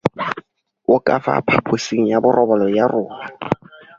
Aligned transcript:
O 0.95 0.97
ka 1.05 1.15
fa 1.25 1.33
phaposing 1.47 2.03
ya 2.11 2.19
borobalo 2.23 2.67
ya 2.77 2.85
rona. 2.93 3.25